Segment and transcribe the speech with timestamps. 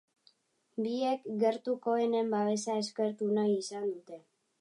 [0.85, 4.19] Biek gertukoenen babesa eskertu nahi izan dute.